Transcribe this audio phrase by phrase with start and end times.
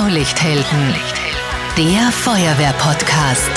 [0.00, 0.94] Blaulichthelden,
[1.76, 3.50] der Feuerwehr-Podcast.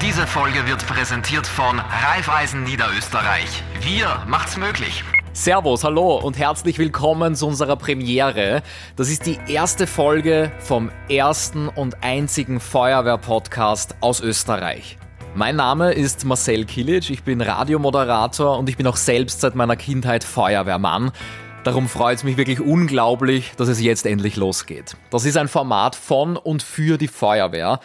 [0.00, 3.62] Diese Folge wird präsentiert von Raiffeisen Niederösterreich.
[3.82, 5.04] Wir macht's möglich.
[5.34, 8.62] Servus, hallo und herzlich willkommen zu unserer Premiere.
[8.96, 14.96] Das ist die erste Folge vom ersten und einzigen Feuerwehr-Podcast aus Österreich.
[15.38, 19.76] Mein Name ist Marcel Kilic, ich bin Radiomoderator und ich bin auch selbst seit meiner
[19.76, 21.12] Kindheit Feuerwehrmann.
[21.62, 24.96] Darum freut es mich wirklich unglaublich, dass es jetzt endlich losgeht.
[25.10, 27.78] Das ist ein Format von und für die Feuerwehr.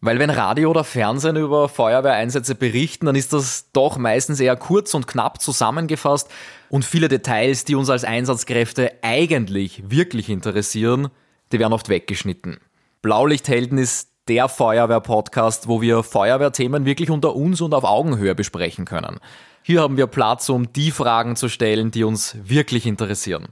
[0.00, 4.94] Weil wenn Radio oder Fernsehen über Feuerwehreinsätze berichten, dann ist das doch meistens eher kurz
[4.94, 6.30] und knapp zusammengefasst
[6.70, 11.08] und viele Details, die uns als Einsatzkräfte eigentlich wirklich interessieren,
[11.52, 12.60] die werden oft weggeschnitten.
[13.02, 19.20] Blaulichthelden ist der Feuerwehr-Podcast, wo wir Feuerwehrthemen wirklich unter uns und auf Augenhöhe besprechen können.
[19.62, 23.48] Hier haben wir Platz, um die Fragen zu stellen, die uns wirklich interessieren.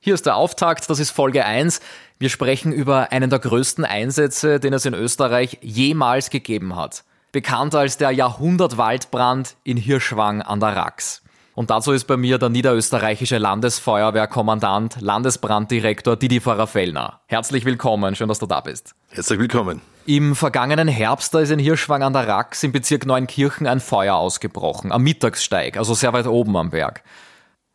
[0.00, 1.80] Hier ist der Auftakt, das ist Folge 1.
[2.18, 7.04] Wir sprechen über einen der größten Einsätze, den es in Österreich jemals gegeben hat.
[7.32, 11.22] Bekannt als der Jahrhundertwaldbrand in Hirschwang an der Rax.
[11.56, 17.22] Und dazu ist bei mir der niederösterreichische Landesfeuerwehrkommandant, Landesbranddirektor Didi Pfarrer-Fellner.
[17.28, 18.94] Herzlich willkommen, schön, dass du da bist.
[19.08, 19.80] Herzlich willkommen.
[20.04, 24.16] Im vergangenen Herbst, da ist in Hirschwang an der Rax im Bezirk Neunkirchen ein Feuer
[24.16, 27.02] ausgebrochen, am Mittagssteig, also sehr weit oben am Berg.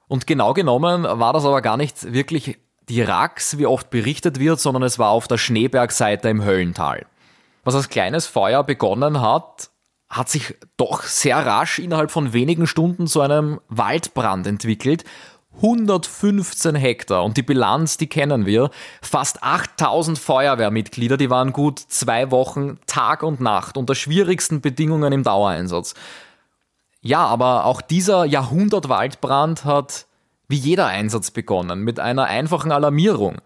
[0.07, 4.59] Und genau genommen war das aber gar nicht wirklich die Rax, wie oft berichtet wird,
[4.59, 7.07] sondern es war auf der Schneebergseite im Höllental.
[7.63, 9.70] Was als kleines Feuer begonnen hat,
[10.11, 15.05] hat sich doch sehr rasch innerhalb von wenigen Stunden zu einem Waldbrand entwickelt.
[15.55, 18.69] 115 Hektar und die Bilanz, die kennen wir.
[19.01, 25.23] Fast 8000 Feuerwehrmitglieder, die waren gut zwei Wochen Tag und Nacht unter schwierigsten Bedingungen im
[25.23, 25.93] Dauereinsatz.
[27.01, 30.07] Ja, aber auch dieser Jahrhundertwaldbrand hat
[30.47, 33.37] wie jeder Einsatz begonnen mit einer einfachen Alarmierung.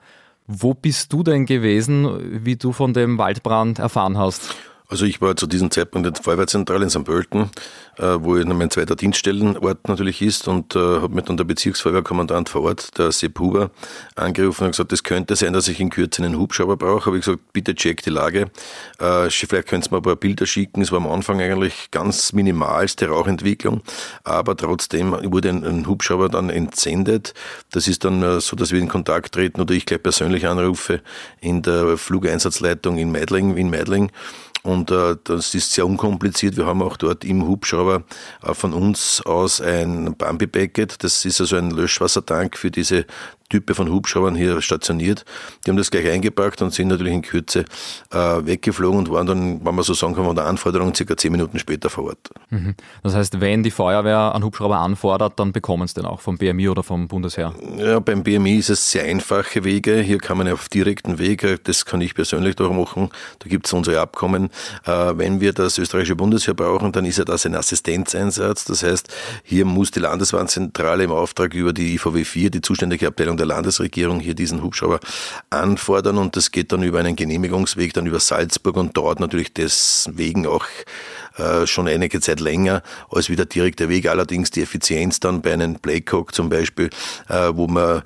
[0.47, 4.55] Wo bist du denn gewesen, wie du von dem Waldbrand erfahren hast?
[4.87, 7.03] Also ich war zu diesem Zeitpunkt in der Feuerwehrzentrale in St.
[7.03, 7.49] Pölten,
[7.97, 12.61] äh, wo mein zweiter Dienststellenort natürlich ist und äh, habe mir dann der Bezirksfeuerwehrkommandant vor
[12.63, 13.71] Ort, der Sepp Huber,
[14.15, 17.07] angerufen und gesagt, es könnte sein, dass ich in Kürze einen Hubschrauber brauche.
[17.07, 18.51] Habe ich gesagt, bitte check die Lage.
[18.99, 20.81] Äh, vielleicht könnt ihr mir ein paar Bilder schicken.
[20.81, 23.81] Es war am Anfang eigentlich ganz minimalste Rauchentwicklung,
[24.23, 27.33] aber trotzdem wurde ein, ein Hubschrauber dann entsendet.
[27.71, 31.01] Das ist dann so, dass wir in Kontakt treten oder ich gleich persönlich anrufe
[31.41, 34.11] in der Flugeinsatzleitung in Meidling, in Meidling
[34.65, 36.57] und äh, das ist sehr unkompliziert.
[36.57, 38.03] Wir haben auch dort im Hubschrauber
[38.43, 41.03] äh, von uns aus ein Bambi-Packet.
[41.03, 43.05] Das ist also ein Löschwassertank für diese
[43.49, 45.23] Type von Hubschraubern hier stationiert.
[45.65, 47.65] Die haben das gleich eingepackt und sind natürlich in Kürze
[48.11, 51.31] äh, weggeflogen und waren dann, wenn man so sagen kann, von der Anforderung circa zehn
[51.31, 52.29] Minuten später vor Ort.
[52.49, 52.73] Mhm.
[53.03, 56.69] Das heißt, wenn die Feuerwehr einen Hubschrauber anfordert, dann bekommen sie den auch vom BMI
[56.69, 57.53] oder vom Bundesheer?
[57.77, 59.99] Ja, beim BMI ist es sehr einfache Wege.
[59.99, 63.73] Hier kann man auf direkten Weg, das kann ich persönlich doch machen, da gibt es
[63.73, 64.49] unsere Abkommen.
[64.85, 68.65] Äh, wenn wir das österreichische Bundesheer brauchen, dann ist ja das ein Assistenzeinsatz.
[68.65, 69.13] Das heißt,
[69.43, 73.55] hier muss die Landeswarnzentrale im Auftrag über die IVW 4, die zuständige Abteilung Entscheidung der
[73.55, 74.99] Landesregierung hier diesen Hubschrauber
[75.49, 80.47] anfordern und das geht dann über einen Genehmigungsweg, dann über Salzburg und dauert natürlich deswegen
[80.47, 80.65] auch
[81.37, 84.07] äh, schon einige Zeit länger als wie der direkte Weg.
[84.07, 86.89] Allerdings die Effizienz dann bei einem Blackhawk zum Beispiel,
[87.29, 88.03] äh, wo man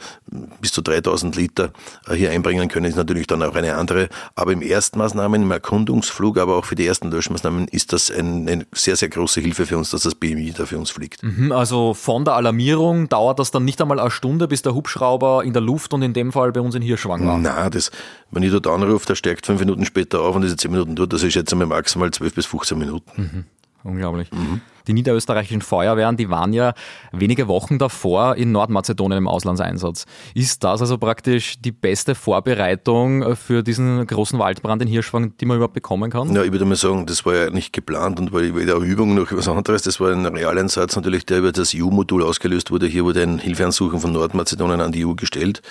[0.61, 1.71] bis zu 3000 Liter
[2.07, 4.09] äh, hier einbringen können, ist natürlich dann auch eine andere.
[4.35, 8.65] Aber im Erstmaßnahmen, im Erkundungsflug, aber auch für die ersten Löschmaßnahmen ist das ein, eine
[8.71, 11.23] sehr, sehr große Hilfe für uns, dass das BMI da für uns fliegt.
[11.23, 15.43] Mhm, also von der Alarmierung dauert das dann nicht einmal eine Stunde, bis der Hubschrauber
[15.43, 17.37] in der Luft und in dem Fall bei uns in Hirschwang war?
[17.37, 17.91] Nein, das,
[18.31, 21.13] wenn ich dort anrufe, der steigt fünf Minuten später auf und ist zehn Minuten dort,
[21.13, 23.11] das ist jetzt einmal maximal zwölf bis 15 Minuten.
[23.15, 23.45] Mhm.
[23.83, 24.31] Unglaublich.
[24.31, 24.61] Mhm.
[24.89, 26.73] Die niederösterreichischen Feuerwehren, die waren ja
[27.11, 30.07] wenige Wochen davor in Nordmazedonien im Auslandseinsatz.
[30.33, 35.57] Ist das also praktisch die beste Vorbereitung für diesen großen Waldbrand in Hirschwang, die man
[35.57, 36.33] überhaupt bekommen kann?
[36.33, 39.31] Ja, ich würde mal sagen, das war ja nicht geplant und war weder Übung noch
[39.31, 39.83] was anderes.
[39.83, 42.87] Das war ein Realeinsatz natürlich, der über das EU-Modul ausgelöst wurde.
[42.87, 45.61] Hier wurde ein Hilfeansuchen von Nordmazedonien an die EU gestellt.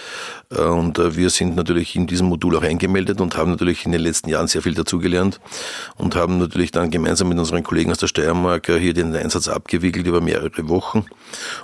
[0.50, 3.91] Äh, und äh, wir sind natürlich in diesem Modul auch eingemeldet und haben natürlich in
[3.91, 5.41] den letzten Jahren sehr viel dazugelernt
[5.97, 10.07] und haben natürlich dann gemeinsam mit unseren Kollegen aus der Steiermark hier den Einsatz abgewickelt
[10.07, 11.05] über mehrere Wochen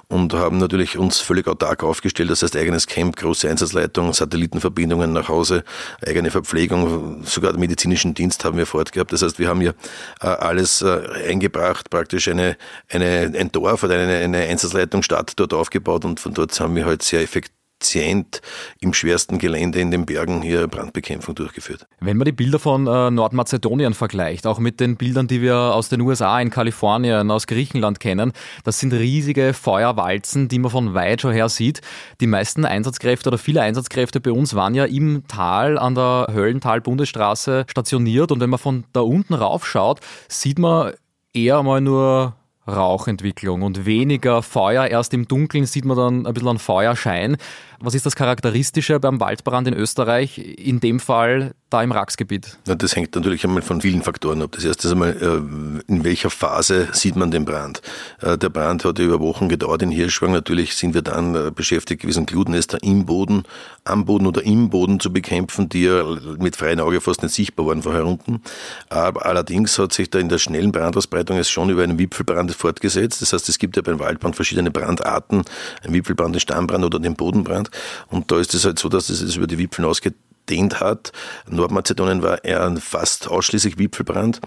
[0.09, 2.31] und haben natürlich uns völlig autark aufgestellt.
[2.31, 5.65] Das heißt, eigenes Camp, große Einsatzleitung, Satellitenverbindungen nach Hause,
[6.07, 9.13] eigene Verpflegung, sogar den medizinischen Dienst haben wir fortgehabt.
[9.13, 9.75] Das heißt, wir haben hier
[10.21, 12.57] äh, alles äh, eingebracht, praktisch eine,
[12.91, 16.87] eine, ein Dorf oder eine, eine Einsatzleitung Stadt dort aufgebaut und von dort haben wir
[16.87, 18.41] halt sehr effektiv effizient
[18.81, 21.87] im schwersten Gelände in den Bergen hier Brandbekämpfung durchgeführt.
[22.01, 25.91] Wenn man die Bilder von äh, Nordmazedonien vergleicht, auch mit den Bildern, die wir aus
[25.91, 28.33] den USA, in Kalifornien, aus Griechenland kennen,
[28.65, 31.83] das sind riesige Feuerwalzen, die man von weit schon her sieht.
[32.21, 37.67] Die meisten Einsatzkräfte oder viele Einsatzkräfte bei uns waren ja im Tal an der Höllental-Bundesstraße
[37.69, 40.95] stationiert und wenn man von da unten raufschaut, sieht man
[41.35, 42.35] eher mal nur
[42.67, 44.87] Rauchentwicklung und weniger Feuer.
[44.87, 47.37] Erst im Dunkeln sieht man dann ein bisschen einen Feuerschein.
[47.81, 52.59] Was ist das Charakteristische beim Waldbrand in Österreich, in dem Fall da im Raxgebiet?
[52.67, 54.53] Ja, das hängt natürlich einmal von vielen Faktoren ab.
[54.53, 57.83] Das erste ist einmal, äh, in welcher Phase sieht man den Brand?
[58.21, 60.33] Äh, der Brand hat über Wochen gedauert in Hirschwang.
[60.33, 63.43] Natürlich sind wir dann äh, beschäftigt gewesen, Glutnester im Boden,
[63.85, 66.05] am Boden oder im Boden zu bekämpfen, die ja
[66.39, 68.41] mit freiem Auge fast nicht sichtbar waren vorher unten.
[68.89, 73.21] Aber allerdings hat sich da in der schnellen Brandausbreitung es schon über einen Wipfelbrand fortgesetzt.
[73.21, 75.43] Das heißt, es gibt ja beim Waldbrand verschiedene Brandarten,
[75.83, 77.64] ein Wipfelbrand, ein Stammbrand oder den Bodenbrand.
[78.09, 80.15] Und da ist es halt so, dass es über die Wipfeln ausgeht
[80.49, 81.13] dehnt hat.
[81.49, 84.41] Nordmazedonien war eher ein fast ausschließlich Wipfelbrand.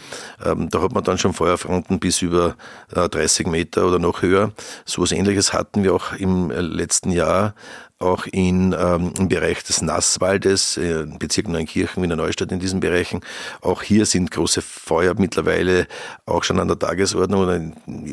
[0.43, 2.55] Ähm, da hat man dann schon Feuerfronten bis über
[2.95, 4.51] äh, 30 Meter oder noch höher.
[4.85, 7.55] So etwas ähnliches hatten wir auch im äh, letzten Jahr
[7.99, 13.21] auch in, ähm, im Bereich des Nasswaldes, äh, Bezirk Neunkirchen, Wiener Neustadt in diesen Bereichen.
[13.61, 15.87] Auch hier sind große Feuer mittlerweile
[16.27, 17.59] auch schon an der Tagesordnung oder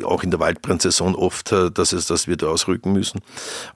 [0.06, 3.20] auch in der Waldbrandsaison oft, äh, dass, es, dass wir da ausrücken müssen.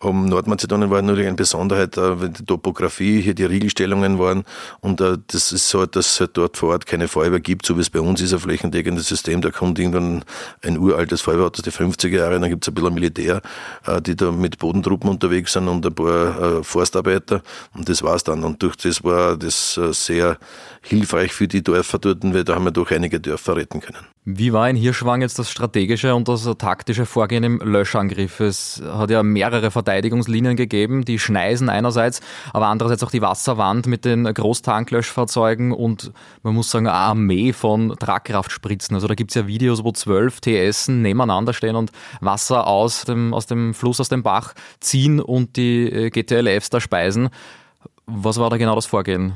[0.00, 4.44] Um Nordmazedonien war natürlich eine Besonderheit, äh, die Topografie, hier die Riegelstellungen waren
[4.80, 7.82] und äh, das ist so, dass halt dort vor Ort keine Feuerwehr gibt, so wie
[7.82, 9.42] es bei uns ist, ein flächendeckendes System.
[9.42, 10.24] Da kommt irgendwann
[10.62, 13.42] ein uraltes Feuerwehrauto aus den 50er Jahren, dann gibt es ein bisschen Militär,
[13.86, 17.42] äh, die da mit Bodentruppen unterwegs sind und ein paar äh, Forstarbeiter
[17.74, 18.44] und das war's dann.
[18.44, 20.38] Und durch das war das äh, sehr
[20.82, 24.06] hilfreich für die Dörfer dort, weil da haben wir doch einige Dörfer retten können.
[24.30, 28.40] Wie war in Hirschwang jetzt das strategische und das taktische Vorgehen im Löschangriff?
[28.40, 32.20] Es hat ja mehrere Verteidigungslinien gegeben, die Schneisen einerseits,
[32.52, 37.96] aber andererseits auch die Wasserwand mit den Großtanklöschfahrzeugen und man muss sagen, eine Armee von
[37.98, 38.94] Tragkraftspritzen.
[38.94, 41.90] Also da gibt es ja Videos, wo zwölf TS nebeneinander stehen und
[42.20, 46.82] Wasser aus dem, aus dem Fluss, aus dem Bach ziehen und die äh, GTLFs da
[46.82, 47.30] speisen.
[48.04, 49.32] Was war da genau das Vorgehen?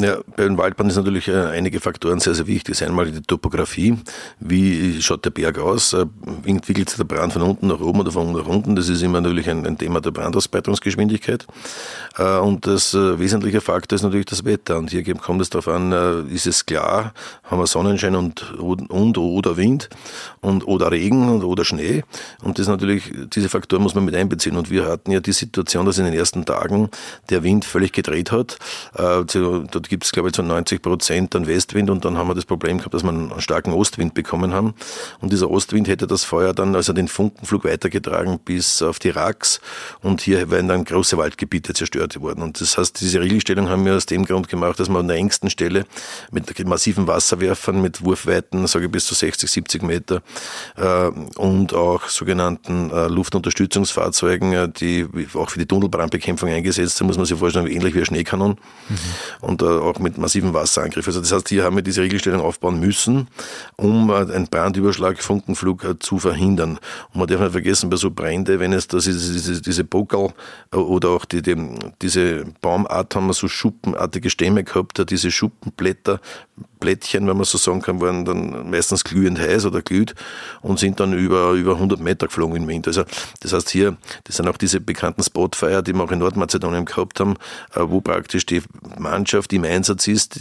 [0.00, 2.84] Ja, bei den Waldbrand ist natürlich äh, einige Faktoren sehr, sehr wichtig.
[2.84, 3.96] Einmal die Topografie.
[4.38, 5.92] Wie schaut der Berg aus?
[5.92, 6.06] Äh,
[6.44, 8.76] entwickelt sich der Brand von unten nach oben oder von oben nach unten?
[8.76, 11.48] Das ist immer natürlich ein, ein Thema der Brandausbreitungsgeschwindigkeit.
[12.16, 14.78] Äh, und das wesentliche Faktor ist natürlich das Wetter.
[14.78, 17.12] Und hier kommt es darauf an, ist es klar,
[17.42, 19.88] haben wir Sonnenschein und, und oder Wind
[20.40, 22.04] und oder Regen und, oder Schnee.
[22.44, 24.56] Und das natürlich, diese Faktoren muss man mit einbeziehen.
[24.56, 26.88] Und wir hatten ja die Situation, dass in den ersten Tagen
[27.30, 28.58] der Wind völlig gedreht hat.
[28.94, 32.44] Dort gibt es, glaube ich, so 90 Prozent an Westwind und dann haben wir das
[32.44, 34.74] Problem gehabt, dass wir einen starken Ostwind bekommen haben.
[35.20, 39.60] Und dieser Ostwind hätte das Feuer dann, also den Funkenflug weitergetragen bis auf die Rax
[40.02, 42.42] und hier wären dann große Waldgebiete zerstört worden.
[42.42, 45.16] Und das heißt, diese Regelstellung haben wir aus dem Grund gemacht, dass wir an der
[45.16, 45.84] engsten Stelle
[46.30, 50.22] mit massiven Wasserwerfern, mit Wurfweiten, sage ich bis zu 60, 70 Meter
[50.76, 57.16] äh, und auch sogenannten äh, Luftunterstützungsfahrzeugen, äh, die auch für die Tunnelbrandbekämpfung eingesetzt sind, muss
[57.16, 58.52] man sich vorstellen, ähnlich wie ein Schneekanon.
[58.88, 58.96] Mhm.
[59.40, 61.10] Und auch mit massiven Wasserangriffen.
[61.10, 63.28] Also das heißt, hier haben wir diese Regelstellung aufbauen müssen,
[63.76, 66.78] um äh, einen Brandüberschlag, Funkenflug äh, zu verhindern.
[67.12, 70.76] Und man darf nicht vergessen, bei so Brände, wenn es das ist, diese, diese äh,
[70.76, 71.56] oder auch die, die,
[72.02, 76.20] diese Baumart haben wir so schuppenartige Stämme gehabt, diese Schuppenblätter
[76.78, 80.14] Blättchen, wenn man so sagen kann, waren dann meistens glühend heiß oder glüht
[80.62, 82.86] und sind dann über, über 100 Meter geflogen im Wind.
[82.86, 83.04] Also
[83.40, 87.20] das heißt hier, das sind auch diese bekannten Spotfire, die wir auch in Nordmazedonien gehabt
[87.20, 87.34] haben,
[87.74, 88.62] äh, wo praktisch die
[88.98, 90.38] Mannschaft im Einsatz ist,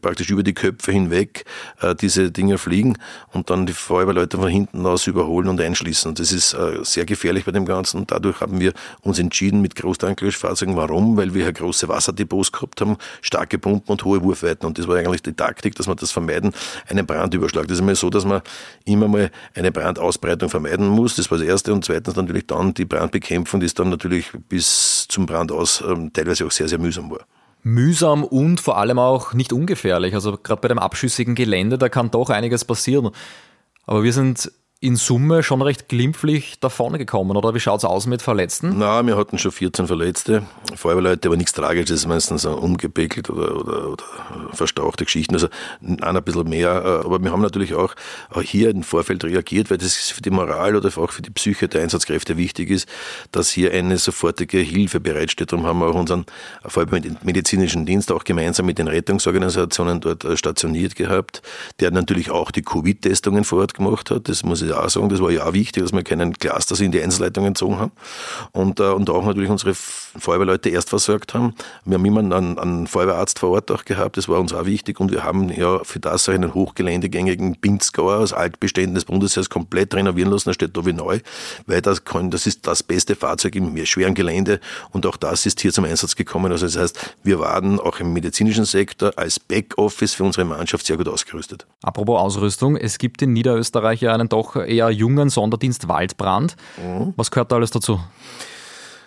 [0.00, 1.44] praktisch über die Köpfe hinweg
[1.80, 2.96] äh, diese Dinger fliegen
[3.32, 6.14] und dann die Feuerwehrleute von hinten aus überholen und einschließen.
[6.14, 8.72] Das ist äh, sehr gefährlich bei dem Ganzen und dadurch haben wir
[9.02, 10.76] uns entschieden mit Großtanklöschfahrzeugen.
[10.76, 11.16] Warum?
[11.16, 14.96] Weil wir hier große Wasserdepots gehabt haben, starke Pumpen und hohe Wurfweiten und das war
[14.96, 16.52] eigentlich die Taktik, dass wir das vermeiden,
[16.88, 17.66] einen Brandüberschlag.
[17.66, 18.42] Das ist immer so, dass man
[18.84, 21.16] immer mal eine Brandausbreitung vermeiden muss.
[21.16, 21.72] Das war das Erste.
[21.72, 26.12] Und zweitens natürlich dann die Brandbekämpfung, die ist dann natürlich bis zum Brand aus ähm,
[26.12, 27.26] teilweise auch sehr, sehr mühsam war
[27.62, 30.14] mühsam und vor allem auch nicht ungefährlich.
[30.14, 33.10] Also gerade bei dem abschüssigen Gelände, da kann doch einiges passieren.
[33.86, 34.50] Aber wir sind
[34.82, 38.78] in Summe schon recht glimpflich davon gekommen, oder wie schaut es aus mit Verletzten?
[38.78, 40.42] Na, wir hatten schon 14 Verletzte,
[40.74, 44.04] Feuerwehrleute, aber nichts Tragisches, meistens umgepickelt oder, oder, oder
[44.52, 45.48] verstauchte Geschichten, also
[45.82, 47.94] ein bisschen mehr, äh, aber wir haben natürlich auch
[48.42, 51.82] hier im Vorfeld reagiert, weil das für die Moral oder auch für die Psyche der
[51.82, 52.88] Einsatzkräfte wichtig ist,
[53.32, 55.52] dass hier eine sofortige Hilfe bereitsteht.
[55.52, 56.24] Darum haben wir auch unseren
[56.64, 61.42] vor allem medizinischen Dienst auch gemeinsam mit den Rettungsorganisationen dort äh, stationiert gehabt,
[61.80, 65.08] der natürlich auch die Covid-Testungen vor Ort gemacht hat, das muss ich auch sagen.
[65.08, 67.92] Das war ja auch wichtig, dass wir keinen Cluster in die Einzelleitungen gezogen haben.
[68.52, 71.54] Und, äh, und auch natürlich unsere Feuerwehrleute erst versorgt haben.
[71.84, 75.00] Wir haben immer einen, einen Feuerwehrarzt vor Ort auch gehabt, das war uns auch wichtig.
[75.00, 79.94] Und wir haben ja für das auch einen hochgeländegängigen Pinzgauer aus Altbeständen des Bundesheers komplett
[79.94, 80.50] renovieren lassen.
[80.50, 81.20] Der steht da wie neu,
[81.66, 84.60] weil das, kann, das ist das beste Fahrzeug im schweren Gelände.
[84.90, 86.52] Und auch das ist hier zum Einsatz gekommen.
[86.52, 90.96] Also das heißt, wir waren auch im medizinischen Sektor als Backoffice für unsere Mannschaft sehr
[90.96, 91.66] gut ausgerüstet.
[91.82, 96.56] Apropos Ausrüstung, es gibt in Niederösterreich ja einen doch eher jungen Sonderdienst Waldbrand.
[96.76, 97.14] Mhm.
[97.16, 98.00] Was gehört da alles dazu?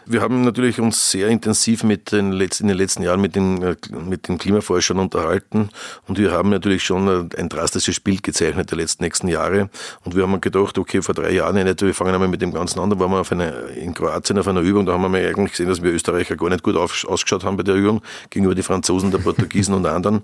[0.05, 3.61] Wir haben natürlich uns sehr intensiv mit den letzten, in den letzten Jahren mit den,
[3.63, 5.69] äh, mit den Klimaforschern unterhalten.
[6.07, 9.69] Und wir haben natürlich schon äh, ein drastisches Bild gezeichnet der letzten nächsten Jahre.
[10.03, 12.79] Und wir haben gedacht, okay, vor drei Jahren nicht, wir fangen einmal mit dem Ganzen
[12.79, 15.51] an, da waren wir auf eine, in Kroatien auf einer Übung, da haben wir eigentlich
[15.51, 18.63] gesehen, dass wir Österreicher gar nicht gut auf, ausgeschaut haben bei der Übung gegenüber die
[18.63, 20.21] Franzosen, der Portugiesen und anderen.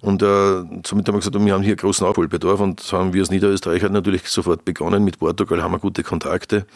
[0.00, 0.26] Und äh,
[0.86, 4.26] somit haben wir gesagt, wir haben hier großen Aufholbedarf und haben wir als Niederösterreicher natürlich
[4.28, 6.66] sofort begonnen, mit Portugal haben wir gute Kontakte,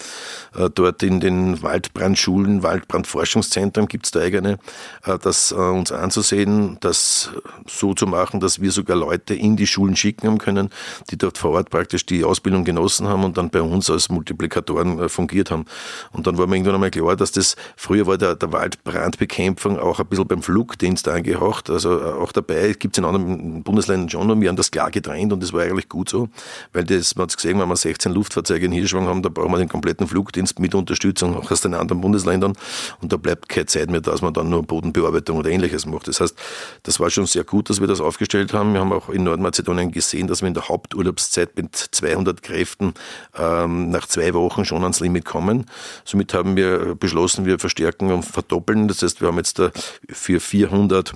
[0.54, 4.58] äh, dort in den Waldbrandschulen Waldbrandforschungszentren gibt es da eigene,
[5.04, 7.30] äh, das äh, uns anzusehen, das
[7.66, 10.70] so zu machen, dass wir sogar Leute in die Schulen schicken haben können,
[11.11, 14.99] die dort vor Ort praktisch die Ausbildung genossen haben und dann bei uns als Multiplikatoren
[14.99, 15.66] äh, fungiert haben.
[16.12, 20.00] Und dann war mir irgendwann einmal klar, dass das, früher war der, der Waldbrandbekämpfung auch
[20.00, 24.40] ein bisschen beim Flugdienst angehaucht, also auch dabei, gibt es in anderen Bundesländern schon und
[24.40, 26.28] wir haben das klar getrennt und das war eigentlich gut so,
[26.72, 29.52] weil das, man hat es gesehen, wenn wir 16 Luftfahrzeuge in Hirschwang haben, da brauchen
[29.52, 32.54] wir den kompletten Flugdienst mit Unterstützung auch aus den anderen Bundesländern Ländern
[33.00, 36.08] und da bleibt keine Zeit mehr, dass man dann nur Bodenbearbeitung oder ähnliches macht.
[36.08, 36.36] Das heißt,
[36.82, 38.72] das war schon sehr gut, dass wir das aufgestellt haben.
[38.72, 42.94] Wir haben auch in Nordmazedonien gesehen, dass wir in der Haupturlaubszeit mit 200 Kräften
[43.36, 45.66] ähm, nach zwei Wochen schon ans Limit kommen.
[46.04, 48.88] Somit haben wir beschlossen, wir verstärken und verdoppeln.
[48.88, 49.60] Das heißt, wir haben jetzt
[50.08, 51.14] für 400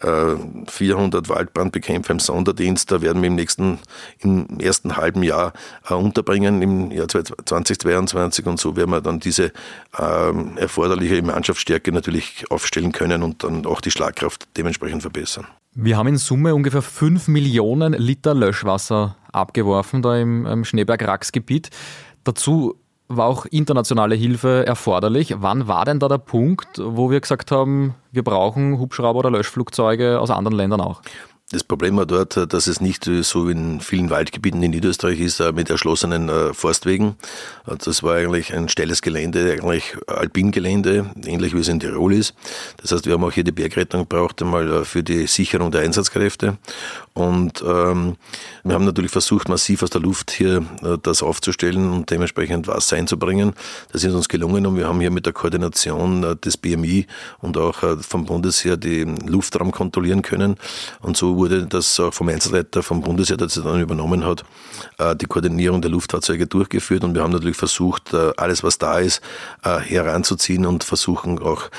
[0.00, 2.90] 400 äh, Waldbrandbekämpfer im Sonderdienst.
[2.90, 3.78] Da werden wir im nächsten,
[4.20, 5.52] im ersten halben Jahr
[5.88, 8.46] äh, unterbringen, im Jahr 2022.
[8.46, 9.52] Und so werden wir dann diese
[9.98, 15.46] ähm, erforderliche Mannschaftsstärke natürlich aufstellen können und dann auch die Schlagkraft dementsprechend verbessern.
[15.74, 21.70] Wir haben in Summe ungefähr 5 Millionen Liter Löschwasser abgeworfen da im, Schneeberg-Rax-Gebiet.
[22.24, 22.79] Dazu
[23.10, 25.34] war auch internationale Hilfe erforderlich.
[25.40, 30.20] Wann war denn da der Punkt, wo wir gesagt haben, wir brauchen Hubschrauber oder Löschflugzeuge
[30.20, 31.02] aus anderen Ländern auch?
[31.52, 35.40] Das Problem war dort, dass es nicht so wie in vielen Waldgebieten in Niederösterreich ist,
[35.40, 37.16] äh, mit erschlossenen äh, Forstwegen.
[37.66, 42.36] Äh, das war eigentlich ein steiles Gelände, eigentlich Alpingelände, ähnlich wie es in Tirol ist.
[42.76, 46.56] Das heißt, wir haben auch hier die Bergrettung gebraucht, einmal für die Sicherung der Einsatzkräfte.
[47.14, 48.16] Und ähm,
[48.62, 50.64] wir haben natürlich versucht, massiv aus der Luft hier
[51.02, 53.54] das aufzustellen und dementsprechend Wasser einzubringen.
[53.90, 57.08] Das ist uns gelungen und wir haben hier mit der Koordination des BMI
[57.40, 60.54] und auch vom Bundesheer den Luftraum kontrollieren können.
[61.00, 64.44] Und so wurde das auch vom Einzelleiter vom Bundesheer, der das dann übernommen hat,
[64.98, 68.98] äh, die Koordinierung der Luftfahrzeuge durchgeführt und wir haben natürlich versucht, äh, alles was da
[68.98, 69.22] ist,
[69.64, 71.70] äh, heranzuziehen und versuchen auch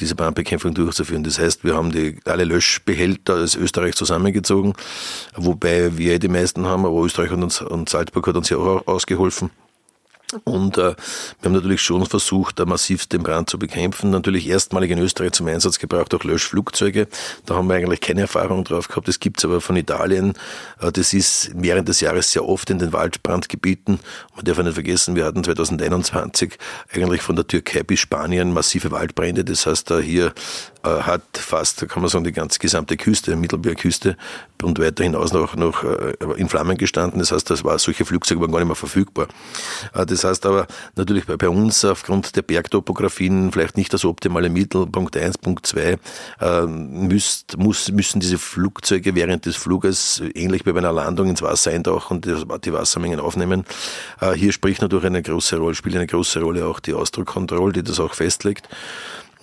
[0.00, 1.24] diese Brandbekämpfung durchzuführen.
[1.24, 4.74] Das heißt, wir haben die, alle Löschbehälter aus Österreich zusammengezogen,
[5.34, 8.86] wobei wir die meisten haben, aber Österreich und, uns, und Salzburg hat uns ja auch
[8.86, 9.50] ausgeholfen.
[10.42, 10.94] Und äh,
[11.40, 14.10] wir haben natürlich schon versucht, massiv den Brand zu bekämpfen.
[14.10, 17.06] Natürlich erstmalig in Österreich zum Einsatz gebraucht auch Löschflugzeuge.
[17.44, 19.06] Da haben wir eigentlich keine Erfahrung drauf gehabt.
[19.06, 20.34] Das gibt's aber von Italien.
[20.80, 24.00] Äh, das ist während des Jahres sehr oft in den Waldbrandgebieten.
[24.34, 26.58] Man darf nicht vergessen, wir hatten 2021
[26.92, 29.44] eigentlich von der Türkei bis Spanien massive Waldbrände.
[29.44, 30.32] Das heißt, da hier
[30.86, 34.16] hat fast, kann man sagen, die ganze gesamte Küste, Mittelmeerküste
[34.62, 37.18] und weiter hinaus noch, noch äh, in Flammen gestanden.
[37.18, 39.28] Das heißt, das war, solche Flugzeuge waren gar nicht mehr verfügbar.
[39.94, 44.86] Äh, das heißt aber natürlich bei, uns aufgrund der Bergtopografien vielleicht nicht das optimale Mittel.
[44.86, 45.98] Punkt 1, Punkt 2
[46.66, 51.70] müsst, muss, müssen diese Flugzeuge während des Fluges ähnlich wie bei einer Landung ins Wasser
[51.70, 53.64] eintauchen und die Wassermengen aufnehmen.
[54.34, 58.00] Hier spricht natürlich eine große Rolle, spielt eine große Rolle auch die Ausdruckkontrolle, die das
[58.00, 58.68] auch festlegt.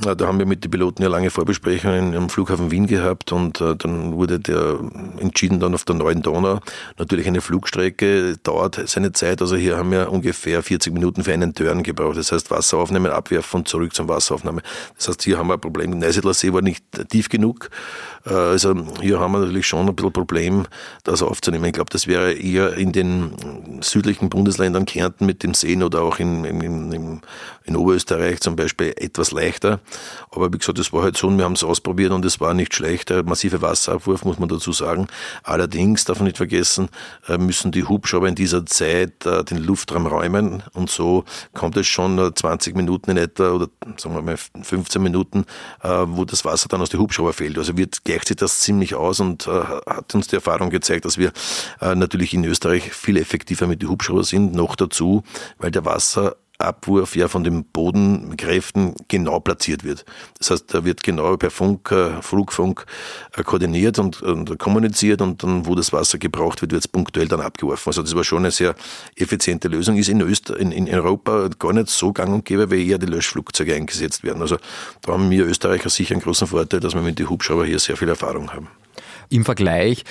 [0.06, 3.76] Da haben wir mit den Piloten ja lange Vorbesprechungen am Flughafen Wien gehabt und äh,
[3.76, 4.80] dann wurde der
[5.20, 6.60] entschieden dann auf der neuen Donau.
[6.98, 9.42] Natürlich eine Flugstrecke dauert seine Zeit.
[9.42, 12.18] Also hier haben wir ungefähr 40 Minuten für einen Turn gebraucht.
[12.18, 14.62] Das heißt Wasser aufnehmen, abwerfen und zurück zum Wasseraufnahme.
[14.98, 15.92] Das heißt, hier haben wir ein Problem.
[15.92, 17.70] Neusiedler See war nicht tief genug.
[18.26, 20.66] Äh, also hier haben wir natürlich schon ein bisschen Problem,
[21.04, 21.66] das aufzunehmen.
[21.66, 23.32] Ich glaube, das wäre eher in den
[23.82, 27.22] südlichen Bundesländern Kärnten mit dem Seen oder auch in, in, in,
[27.64, 29.80] in Oberösterreich zum Beispiel etwas leichter.
[30.32, 32.54] Aber wie gesagt, das war halt so und wir haben es ausprobiert und es war
[32.54, 33.10] nicht schlecht.
[33.10, 35.08] Der massive Wasserabwurf, muss man dazu sagen.
[35.44, 36.90] Allerdings darf man nicht vergessen,
[37.28, 41.24] äh, müssen die Hubschrauber in dieser Zeit äh, den Luftraum räumen und so
[41.54, 45.46] kommt es schon 20 Minuten in etwa oder sagen wir mal 15 Minuten,
[45.82, 47.58] wo das Wasser dann aus den Hubschrauber fällt.
[47.58, 51.32] Also wird gleicht sich das ziemlich aus und hat uns die Erfahrung gezeigt, dass wir
[51.82, 54.56] natürlich in Österreich viel effektiver mit den Hubschrauber sind.
[54.56, 55.24] Noch dazu,
[55.58, 60.06] weil der Wasser Abwurf ja von den Bodenkräften genau platziert wird.
[60.38, 62.86] Das heißt, da wird genau per Funk, äh, Flugfunk
[63.36, 67.28] äh, koordiniert und, und, kommuniziert und dann, wo das Wasser gebraucht wird, wird es punktuell
[67.28, 67.90] dann abgeworfen.
[67.90, 68.76] Also das war schon eine sehr
[69.16, 69.98] effiziente Lösung.
[69.98, 73.08] Ist in, Öster in, in Europa gar nicht so gang und gäbe, weil eher die
[73.08, 74.42] Löschflugzeuge eingesetzt werden.
[74.42, 74.58] Also
[75.02, 77.98] da haben wir Österreicher sicher einen großen Vorteil, dass wir mit den Hubschrauber hier sehr
[77.98, 78.68] viel Erfahrung haben.
[79.30, 80.04] Im Vergleich,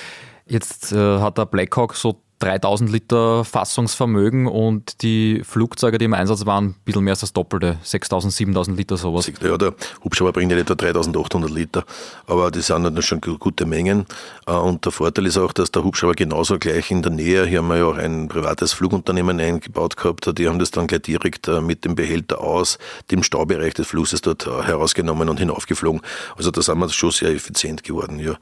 [0.45, 6.45] jetzt äh, hat der Blackhawk so 3000 Liter Fassungsvermögen und die Flugzeuge, die im Einsatz
[6.45, 9.31] waren, ein bisschen mehr als das Doppelte, 6000, 7000 Liter sowas.
[9.41, 9.73] Ja, der
[10.03, 11.85] Hubschrauber bringt ja etwa 3800 Liter,
[12.27, 14.05] aber das sind dann schon gute Mengen.
[14.45, 17.59] Äh, und der Vorteil ist auch, dass der Hubschrauber genauso gleich in der Nähe, hier
[17.59, 21.47] haben wir ja auch ein privates Flugunternehmen eingebaut gehabt, die haben das dann gleich direkt
[21.47, 22.77] äh, mit dem Behälter aus
[23.11, 26.01] dem Staubereich des Flusses dort äh, herausgenommen und hinaufgeflogen.
[26.35, 28.35] Also da sind wir schon sehr effizient geworden, ja.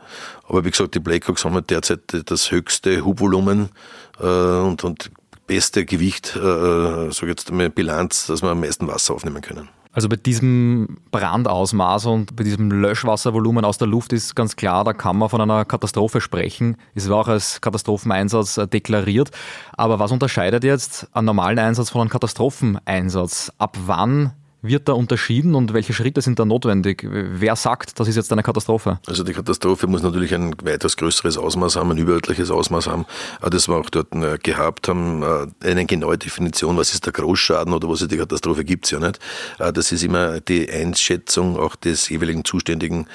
[0.47, 3.69] Aber wie gesagt, die Blackhawks haben halt derzeit das höchste Hubvolumen
[4.19, 5.11] äh, und, und
[5.47, 9.69] beste Gewicht, äh, so jetzt einmal Bilanz, dass wir am meisten Wasser aufnehmen können.
[9.93, 14.93] Also bei diesem Brandausmaß und bei diesem Löschwasservolumen aus der Luft ist ganz klar, da
[14.93, 16.77] kann man von einer Katastrophe sprechen.
[16.95, 19.31] Es war auch als Katastropheneinsatz äh, deklariert.
[19.73, 23.51] Aber was unterscheidet jetzt einen normalen Einsatz von einem Katastropheneinsatz?
[23.57, 24.31] Ab wann
[24.61, 27.07] wird da unterschieden und welche Schritte sind da notwendig?
[27.09, 28.99] Wer sagt, das ist jetzt eine Katastrophe?
[29.07, 33.05] Also die Katastrophe muss natürlich ein weitaus größeres Ausmaß haben, ein überörtliches Ausmaß haben.
[33.41, 35.23] Das wir auch dort äh, gehabt haben.
[35.23, 38.91] Äh, eine genaue Definition, was ist der Großschaden oder was ist die Katastrophe, gibt es
[38.91, 39.19] ja nicht.
[39.59, 43.07] Äh, das ist immer die Einschätzung auch des jeweiligen zuständigen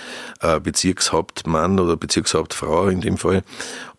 [0.63, 3.43] Bezirkshauptmann oder Bezirkshauptfrau in dem Fall.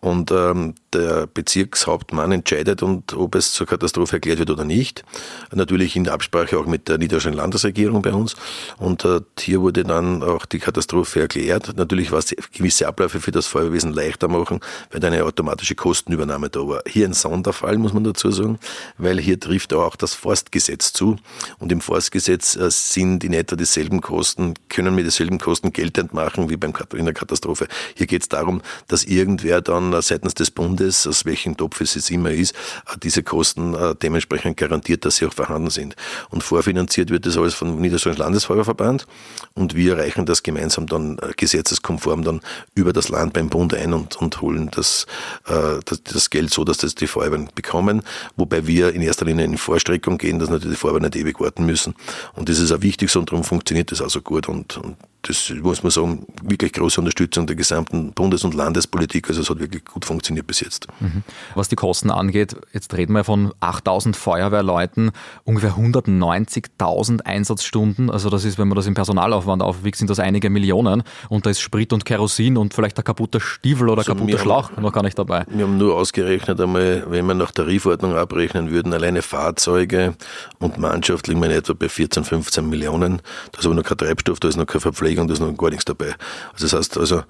[0.00, 5.04] Und ähm, der Bezirkshauptmann entscheidet, und ob es zur Katastrophe erklärt wird oder nicht.
[5.52, 8.36] Natürlich in Absprache auch mit der niederländischen Landesregierung bei uns.
[8.78, 11.76] Und äh, hier wurde dann auch die Katastrophe erklärt.
[11.76, 16.60] Natürlich war es gewisse Abläufe für das Feuerwesen leichter machen, weil eine automatische Kostenübernahme da
[16.60, 16.82] war.
[16.86, 18.58] Hier ein Sonderfall, muss man dazu sagen,
[18.98, 21.16] weil hier trifft auch das Forstgesetz zu.
[21.58, 26.50] Und im Forstgesetz äh, sind in etwa dieselben Kosten, können mit dieselben Kosten geltend machen
[26.50, 27.66] wie beim, in der Katastrophe.
[27.94, 31.94] Hier geht es darum, dass irgendwer dann äh, seitens des Bundes, aus welchem Topf es
[31.94, 35.96] jetzt immer ist, äh, diese Kosten äh, dementsprechend garantiert, dass sie auch vorhanden sind.
[36.30, 39.06] Und vorfinanziert wird das alles vom Niederösterreichischen Landesfeuerverband
[39.54, 42.40] und wir reichen das gemeinsam dann gesetzeskonform dann
[42.74, 45.06] über das Land beim Bund ein und, und holen das,
[45.46, 48.02] das, Geld so, dass das die Feuerwehren bekommen,
[48.36, 51.66] wobei wir in erster Linie in Vorstreckung gehen, dass natürlich die Feuerwehren nicht ewig warten
[51.66, 51.94] müssen.
[52.34, 55.52] Und das ist auch wichtig so und darum funktioniert das also gut und, und das
[55.62, 59.28] muss man sagen, wirklich große Unterstützung der gesamten Bundes- und Landespolitik.
[59.28, 60.86] Also es hat wirklich gut funktioniert bis jetzt.
[61.00, 61.22] Mhm.
[61.54, 65.10] Was die Kosten angeht, jetzt reden wir von 8000 Feuerwehrleuten,
[65.44, 68.10] ungefähr 190.000 Einsatzstunden.
[68.10, 71.02] Also das ist, wenn man das im Personalaufwand aufwiegt, sind das einige Millionen.
[71.28, 74.70] Und da ist Sprit und Kerosin und vielleicht ein kaputter Stiefel oder also kaputter Schlauch
[74.76, 75.44] noch gar nicht dabei.
[75.48, 80.14] Wir haben nur ausgerechnet einmal, wenn wir nach Tarifordnung abrechnen würden, alleine Fahrzeuge
[80.60, 83.20] und Mannschaft liegen wir in etwa bei 14, 15 Millionen.
[83.52, 85.56] Da ist aber noch kein Treibstoff, da ist noch keine Verpflegung Verpflegung, da ist noch
[85.56, 86.14] gar nichts dabei.
[86.52, 87.22] Also das heißt also,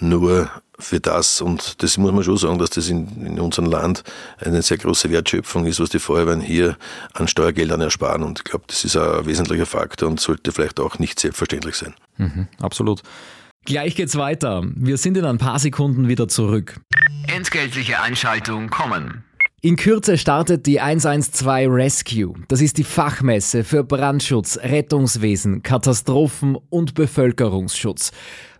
[0.00, 4.02] nur für das, und das muss man schon sagen, dass das in, in unserem Land
[4.38, 6.76] eine sehr große Wertschöpfung ist, was die Feuerwehren hier
[7.12, 8.22] an Steuergeldern ersparen.
[8.22, 11.94] Und ich glaube, das ist ein wesentlicher Faktor und sollte vielleicht auch nicht selbstverständlich sein.
[12.16, 13.02] Mhm, absolut.
[13.66, 14.62] Gleich geht's weiter.
[14.74, 16.80] Wir sind in ein paar Sekunden wieder zurück.
[17.28, 19.24] Entgeltliche Einschaltung kommen.
[19.64, 22.34] In Kürze startet die 112 Rescue.
[22.48, 28.12] Das ist die Fachmesse für Brandschutz, Rettungswesen, Katastrophen und Bevölkerungsschutz.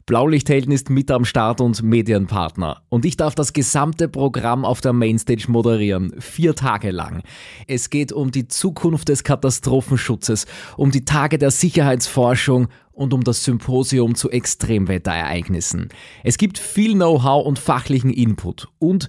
[0.07, 2.81] Blaulichthelden ist mit am Start und Medienpartner.
[2.89, 6.15] Und ich darf das gesamte Programm auf der Mainstage moderieren.
[6.21, 7.23] Vier Tage lang.
[7.67, 10.47] Es geht um die Zukunft des Katastrophenschutzes,
[10.79, 15.91] um die Tage der Sicherheitsforschung und um das Symposium zu Extremwetterereignissen.
[16.23, 19.09] Es gibt viel Know-how und fachlichen Input und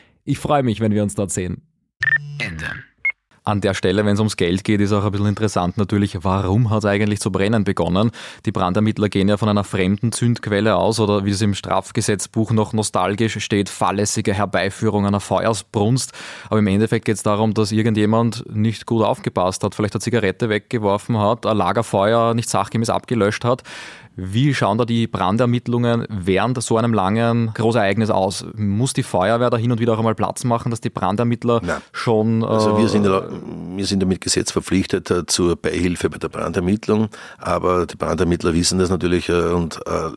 [0.23, 1.61] Ich freue mich, wenn wir uns dort sehen.
[2.39, 2.65] Ende.
[3.43, 6.69] An der Stelle, wenn es ums Geld geht, ist auch ein bisschen interessant natürlich, warum
[6.69, 8.11] hat es eigentlich zu brennen begonnen?
[8.45, 12.71] Die Brandermittler gehen ja von einer fremden Zündquelle aus oder wie es im Strafgesetzbuch noch
[12.73, 16.13] nostalgisch steht, fahrlässige Herbeiführung einer Feuersbrunst.
[16.49, 20.49] Aber im Endeffekt geht es darum, dass irgendjemand nicht gut aufgepasst hat, vielleicht eine Zigarette
[20.49, 23.63] weggeworfen hat, ein Lagerfeuer nicht sachgemäß abgelöscht hat.
[24.17, 28.45] Wie schauen da die Brandermittlungen während so einem langen Großereignis aus?
[28.55, 31.81] Muss die Feuerwehr da hin und wieder auch einmal Platz machen, dass die Brandermittler Nein.
[31.93, 32.41] schon.
[32.41, 33.23] Äh also wir sind, ja,
[33.75, 38.53] wir sind ja mit Gesetz verpflichtet äh, zur Beihilfe bei der Brandermittlung, aber die Brandermittler
[38.53, 40.09] wissen das natürlich äh, und äh,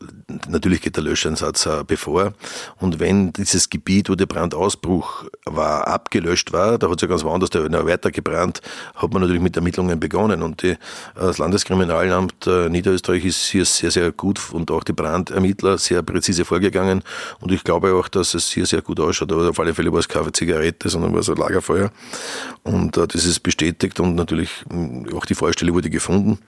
[0.49, 2.33] natürlich geht der Löscheinsatz äh, bevor.
[2.81, 7.23] Und wenn dieses Gebiet, wo der Brandausbruch war, abgelöscht war, da hat es ja ganz
[7.23, 8.59] woanders noch weiter gebrannt,
[8.93, 10.43] hat man natürlich mit Ermittlungen begonnen.
[10.43, 10.75] Und die,
[11.15, 16.45] das Landeskriminalamt Niederösterreich ist hier sehr sehr, sehr gut und auch die Brandermittler sehr präzise
[16.45, 17.03] vorgegangen.
[17.39, 19.31] Und ich glaube auch, dass es hier sehr gut ausschaut.
[19.31, 21.91] Aber auf alle Fälle war es keine Zigarette, sondern war es ein Lagerfeuer.
[22.63, 24.49] Und äh, das ist bestätigt und natürlich
[25.15, 26.39] auch die Feuerstelle wurde gefunden.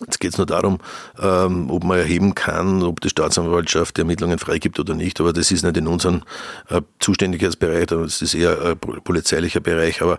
[0.00, 0.78] Jetzt geht es nur darum,
[1.20, 5.20] ähm, ob man erheben kann, ob die Staatsanwaltschaft die Ermittlungen freigibt oder nicht.
[5.20, 6.22] Aber das ist nicht in unserem
[6.70, 10.02] äh, Zuständigkeitsbereich, das ist eher ein polizeilicher Bereich.
[10.02, 10.18] Aber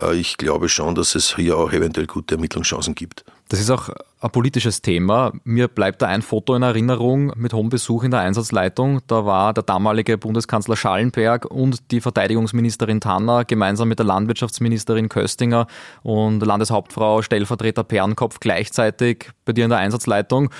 [0.00, 3.24] äh, ich glaube schon, dass es hier auch eventuell gute Ermittlungschancen gibt.
[3.48, 5.32] Das ist auch ein politisches Thema.
[5.44, 9.02] Mir bleibt da ein Foto in Erinnerung mit hohem Besuch in der Einsatzleitung.
[9.06, 15.68] Da war der damalige Bundeskanzler Schallenberg und die Verteidigungsministerin Tanner gemeinsam mit der Landwirtschaftsministerin Köstinger
[16.02, 20.50] und Landeshauptfrau Stellvertreter Pernkopf gleichzeitig bei dir in der Einsatzleitung.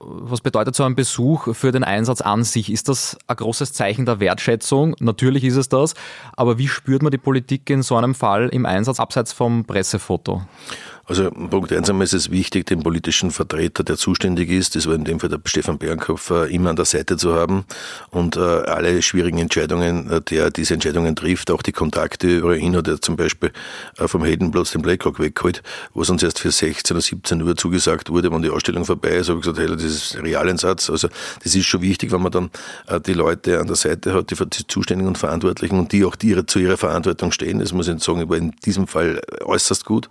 [0.00, 2.70] Was bedeutet so ein Besuch für den Einsatz an sich?
[2.70, 4.96] Ist das ein großes Zeichen der Wertschätzung?
[4.98, 5.94] Natürlich ist es das.
[6.32, 10.42] Aber wie spürt man die Politik in so einem Fall im Einsatz abseits vom Pressefoto?
[11.06, 14.94] Also Punkt eins einmal ist es wichtig, den politischen Vertreter, der zuständig ist, das war
[14.94, 17.64] in dem Fall der Stefan Bernkopf, immer an der Seite zu haben
[18.10, 22.74] und äh, alle schwierigen Entscheidungen, äh, der diese Entscheidungen trifft, auch die Kontakte über ihn
[22.74, 23.52] hat zum Beispiel
[23.98, 25.62] äh, vom Heldenplatz den Blackhawk weggeholt,
[25.92, 29.16] wo es uns erst für 16 oder 17 Uhr zugesagt wurde, wenn die Ausstellung vorbei
[29.16, 30.88] ist, habe ich gesagt, hey, das ist Realensatz.
[30.88, 31.08] Also
[31.42, 32.50] das ist schon wichtig, wenn man dann
[33.06, 36.58] die Leute an der Seite hat, die Zuständigen und Verantwortlichen und die auch die zu
[36.58, 37.58] ihrer Verantwortung stehen.
[37.58, 40.08] Das muss ich sagen, war in diesem Fall äußerst gut.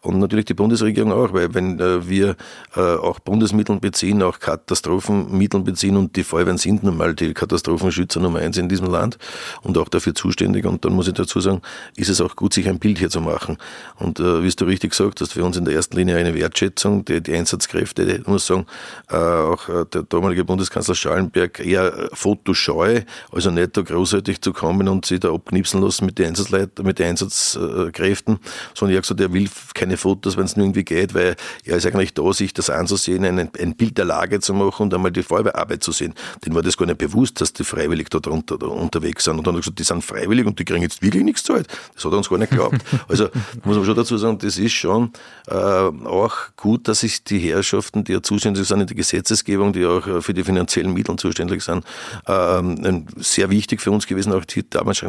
[0.00, 2.36] Und natürlich die Bundesregierung auch, weil wenn äh, wir
[2.76, 8.20] äh, auch Bundesmittel beziehen, auch Katastrophenmittel beziehen und die Feuerwehren sind nun mal die Katastrophenschützer
[8.20, 9.18] Nummer eins in diesem Land
[9.62, 10.66] und auch dafür zuständig.
[10.66, 11.62] Und dann muss ich dazu sagen,
[11.96, 13.56] ist es auch gut, sich ein Bild hier zu machen.
[13.96, 17.04] Und äh, wie du richtig gesagt hast, für uns in der ersten Linie eine Wertschätzung,
[17.04, 18.66] die, die Einsatzkräfte, ich muss sagen,
[19.10, 24.88] äh, auch äh, der damalige Bundeskanzler Schallenberg eher fotoscheu, also nicht da großartig zu kommen
[24.88, 28.38] und sich da abknipsen lassen mit den Einsatzleitern, mit den Einsatzkräften,
[28.74, 31.36] sondern er hat gesagt, er will keine Fotos Fotos, wenn es nur irgendwie geht, weil
[31.64, 34.94] er ist eigentlich da, sich das anzusehen, ein, ein Bild der Lage zu machen und
[34.94, 36.14] einmal die Feuerwehrarbeit zu sehen.
[36.44, 39.38] Den war das gar nicht bewusst, dass die freiwillig dort unter, da unterwegs sind.
[39.38, 41.68] Und dann hat er gesagt, die sind freiwillig und die kriegen jetzt wirklich nichts zahlt.
[41.94, 42.78] Das hat er uns gar nicht geglaubt.
[43.08, 43.28] Also
[43.64, 45.12] muss man schon dazu sagen, das ist schon
[45.46, 49.86] äh, auch gut, dass sich die Herrschaften, die ja zuständig sind in der Gesetzesgebung, die
[49.86, 51.84] auch äh, für die finanziellen Mittel zuständig sind,
[52.26, 55.02] äh, sehr wichtig für uns gewesen, auch die, damals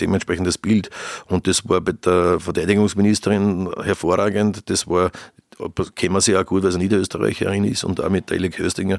[0.00, 0.90] dementsprechendes Bild.
[1.26, 4.70] Und das war bei der Verteidigungsministerin hervorragend hervorragend.
[4.70, 5.10] Das war
[5.94, 8.98] kennen wir sie auch gut, weil sie Niederösterreicherin ist und auch mit der Eile Köstinger,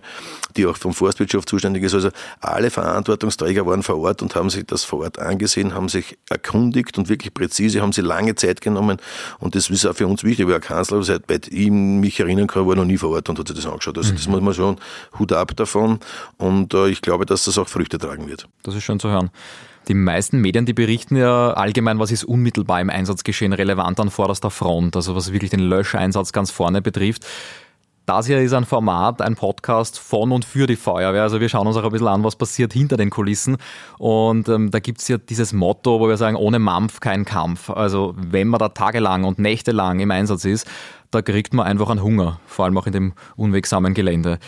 [0.55, 1.93] die auch vom Forstwirtschaft zuständig ist.
[1.93, 6.17] Also alle Verantwortungsträger waren vor Ort und haben sich das vor Ort angesehen, haben sich
[6.29, 8.97] erkundigt und wirklich präzise, haben sie lange Zeit genommen
[9.39, 12.47] und das ist auch für uns wichtig, weil der Kanzler, seit bei ihm mich erinnern
[12.47, 13.97] kann, war noch nie vor Ort und hat sich das angeschaut.
[13.97, 14.31] Also das mhm.
[14.31, 14.77] muss man schon
[15.19, 15.99] Hut ab davon
[16.37, 18.47] und äh, ich glaube, dass das auch Früchte tragen wird.
[18.61, 19.31] Das ist schön zu hören.
[19.87, 24.49] Die meisten Medien, die berichten ja allgemein, was ist unmittelbar im Einsatzgeschehen relevant an vorderster
[24.49, 27.25] Front, also was wirklich den Löscheinsatz ganz vorne betrifft.
[28.05, 31.21] Das hier ist ein Format, ein Podcast von und für die Feuerwehr.
[31.21, 33.55] Also wir schauen uns auch ein bisschen an, was passiert hinter den Kulissen.
[33.97, 37.69] Und ähm, da gibt's ja dieses Motto, wo wir sagen, ohne Mampf kein Kampf.
[37.69, 40.67] Also wenn man da tagelang und nächtelang im Einsatz ist,
[41.11, 44.39] da kriegt man einfach einen Hunger, vor allem auch in dem unwegsamen Gelände.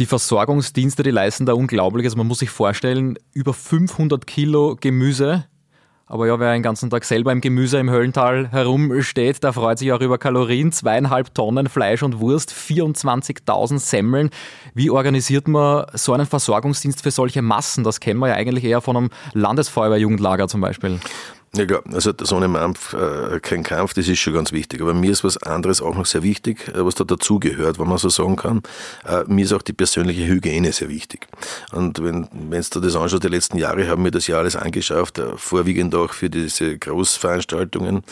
[0.00, 2.16] Die Versorgungsdienste, die leisten da Unglaubliches.
[2.16, 5.44] Man muss sich vorstellen, über 500 Kilo Gemüse.
[6.06, 9.92] Aber ja, wer den ganzen Tag selber im Gemüse im Höllental herumsteht, der freut sich
[9.92, 10.72] auch über Kalorien.
[10.72, 14.30] Zweieinhalb Tonnen Fleisch und Wurst, 24.000 Semmeln.
[14.74, 17.84] Wie organisiert man so einen Versorgungsdienst für solche Massen?
[17.84, 20.98] Das kennen wir ja eigentlich eher von einem Landesfeuerwehrjugendlager zum Beispiel.
[21.56, 24.80] Ja klar, also so ein Mampf, äh, kein Kampf, das ist schon ganz wichtig.
[24.80, 27.98] Aber mir ist was anderes auch noch sehr wichtig, äh, was da dazugehört, wenn man
[27.98, 28.62] so sagen kann.
[29.06, 31.28] Äh, mir ist auch die persönliche Hygiene sehr wichtig.
[31.70, 35.20] Und wenn wenn du das anschaust, die letzten Jahre haben wir das ja alles angeschafft,
[35.20, 38.02] äh, vorwiegend auch für diese Großveranstaltungen,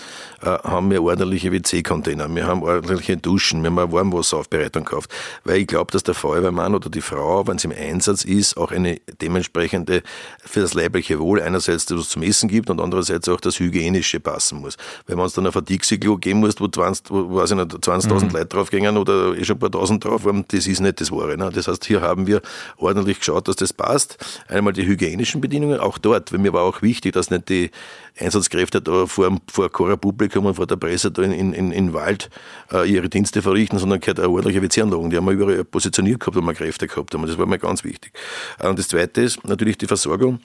[0.42, 5.10] äh, haben wir ordentliche WC-Container, wir haben ordentliche Duschen, wir haben eine Warmwasseraufbereitung gekauft.
[5.42, 8.70] Weil ich glaube, dass der Feuerwehrmann oder die Frau, wenn sie im Einsatz ist, auch
[8.70, 10.04] eine dementsprechende
[10.44, 14.20] für das leibliche Wohl einerseits, dass es zum Essen gibt und andererseits auch das Hygienische
[14.20, 14.76] passen muss.
[15.06, 17.72] Wenn man uns dann auf ein Dixie-Klo geben muss, wo 20, wo, weiß ich nicht,
[17.72, 18.30] 20.000 mhm.
[18.30, 21.36] Leute draufgehen oder eh schon ein paar tausend drauf haben, das ist nicht das Wahre.
[21.36, 21.50] Ne?
[21.52, 22.42] Das heißt, hier haben wir
[22.76, 24.18] ordentlich geschaut, dass das passt.
[24.48, 27.70] Einmal die hygienischen Bedingungen, auch dort, weil mir war auch wichtig, dass nicht die
[28.18, 32.28] Einsatzkräfte da vor, vor Chora Publikum und vor der Presse da in, in, in Wald
[32.70, 35.10] äh, ihre Dienste verrichten, sondern gehört eine ordentliche WC-Anlagen.
[35.10, 37.26] Die haben wir überall positioniert gehabt, wo wir Kräfte gehabt haben.
[37.26, 38.12] Das war mir ganz wichtig.
[38.58, 40.40] Äh, und das Zweite ist natürlich die Versorgung.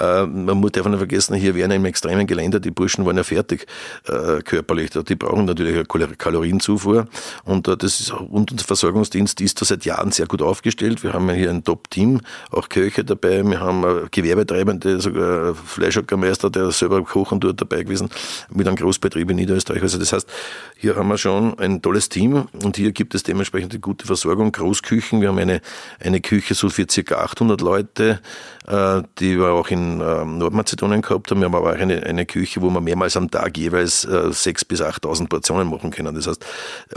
[0.00, 3.24] Äh, man muss einfach nicht vergessen, hier wären im extremen Gelände, die Burschen waren ja
[3.24, 3.66] fertig
[4.08, 4.90] äh, körperlich.
[4.90, 7.06] Die brauchen natürlich eine Kalorienzufuhr.
[7.44, 11.02] Und äh, das ist, und unser Versorgungsdienst ist da seit Jahren sehr gut aufgestellt.
[11.02, 13.42] Wir haben ja hier ein Top-Team, auch Köche dabei.
[13.44, 18.08] Wir haben Gewerbetreibende, sogar Fleischhackermeister, der selber kochen dort dabei gewesen,
[18.50, 19.82] mit einem Großbetrieb in Niederösterreich.
[19.82, 20.28] Also das heißt,
[20.76, 24.52] hier haben wir schon ein tolles Team und hier gibt es dementsprechend eine gute Versorgung,
[24.52, 25.20] Großküchen.
[25.20, 25.60] Wir haben eine,
[26.00, 28.20] eine Küche so für circa 800 Leute,
[28.66, 31.40] äh, die wir auch in ähm, Nordmazedonien gehabt haben.
[31.40, 34.64] Wir haben aber auch eine, eine Küche, wo wir mehrmals am Tag jeweils 6.000 äh,
[34.68, 36.14] bis 8.000 Portionen machen können.
[36.14, 36.44] Das heißt,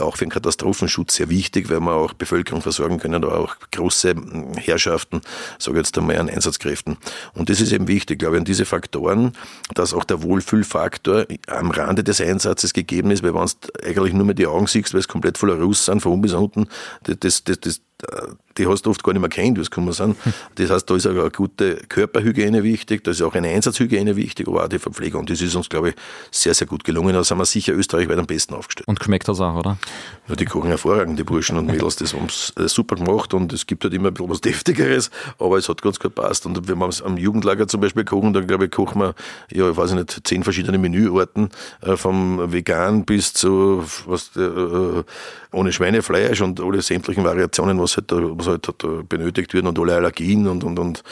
[0.00, 4.14] auch für den Katastrophenschutz sehr wichtig, weil wir auch Bevölkerung versorgen können, oder auch große
[4.56, 5.20] Herrschaften,
[5.58, 6.96] sage jetzt einmal, an Einsatzkräften.
[7.34, 9.32] Und das ist eben wichtig, glaube ich, an diese Faktoren,
[9.74, 14.24] dass auch der Wohlfühlfaktor am Rande des Einsatzes gegeben ist, weil wenn du eigentlich nur
[14.24, 16.68] mehr die Augen siehst, weil es komplett voller Russen sind, von oben bis unten,
[17.02, 17.80] das, das, das,
[18.58, 20.16] die hast du oft gar nicht mehr kennt, was kann man sagen.
[20.56, 24.48] Das heißt, da ist auch eine gute Körperhygiene wichtig, da ist auch eine Einsatzhygiene wichtig,
[24.48, 25.20] aber auch die Verpflegung.
[25.20, 25.94] Und das ist uns, glaube ich,
[26.30, 27.14] sehr, sehr gut gelungen.
[27.14, 28.88] Da sind wir sicher österreichweit am besten aufgestellt.
[28.88, 29.78] Und geschmeckt hat es auch, oder?
[30.28, 31.96] Ja, die kochen hervorragend, die Burschen und Mädels.
[31.96, 35.10] Das haben sie äh, super gemacht und es gibt halt immer ein bisschen was Deftigeres,
[35.38, 36.46] aber es hat ganz gut gepasst.
[36.46, 39.14] Und wenn wir am Jugendlager zum Beispiel kochen, dann glaube ich, kochen wir,
[39.52, 41.50] ja, ich weiß nicht, zehn verschiedene Menüarten,
[41.82, 45.02] äh, vom Vegan bis zu was, äh,
[45.52, 49.94] ohne Schweinefleisch und alle sämtlichen Variationen, was halt da, was halt benötigt wird und alle
[49.94, 51.04] Allergien und, und, und